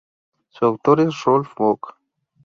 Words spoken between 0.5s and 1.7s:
autor es Rolf